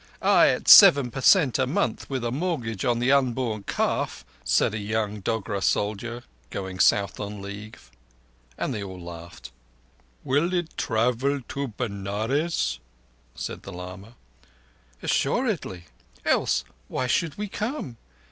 "Ay, 0.23 0.47
at 0.47 0.67
seven 0.67 1.11
per 1.11 1.21
cent 1.21 1.59
a 1.59 1.67
month 1.67 2.09
with 2.09 2.25
a 2.25 2.31
mortgage 2.31 2.83
on 2.83 2.97
the 2.97 3.11
unborn 3.11 3.61
calf," 3.61 4.25
said 4.43 4.73
a 4.73 4.79
young 4.79 5.19
Dogra 5.21 5.61
soldier 5.61 6.23
going 6.49 6.79
south 6.79 7.19
on 7.19 7.39
leave; 7.39 7.91
and 8.57 8.73
they 8.73 8.81
all 8.81 8.99
laughed. 8.99 9.51
"Will 10.23 10.55
it 10.55 10.75
travel 10.75 11.41
to 11.49 11.67
Benares?" 11.67 12.79
said 13.35 13.61
the 13.61 13.71
lama. 13.71 14.15
"Assuredly. 15.03 15.85
Else 16.25 16.63
why 16.87 17.05
should 17.05 17.37
we 17.37 17.47
come? 17.47 17.97